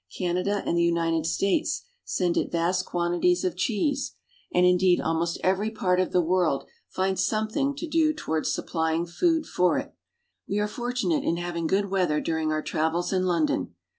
Canada 0.17 0.63
and 0.65 0.75
the 0.75 0.81
United 0.81 1.27
States 1.27 1.83
send 2.03 2.35
it 2.35 2.51
vast 2.51 2.87
quantities 2.87 3.43
of 3.43 3.55
cheese, 3.55 4.15
and 4.51 4.65
LONDON. 4.65 4.73
69 4.73 4.73
indeed 4.73 4.99
almost 5.03 5.39
every 5.43 5.69
part 5.69 5.99
of 5.99 6.11
the 6.11 6.23
world 6.23 6.65
finds 6.89 7.23
something 7.23 7.75
to 7.75 7.87
do 7.87 8.11
towards 8.11 8.51
supplying 8.51 9.05
food 9.05 9.45
for 9.45 9.77
it. 9.77 9.93
We 10.49 10.57
are 10.57 10.67
fortunate 10.67 11.23
in 11.23 11.37
having 11.37 11.67
good 11.67 11.91
weather 11.91 12.19
during 12.19 12.51
our 12.51 12.63
travels 12.63 13.13
in 13.13 13.27
London. 13.27 13.75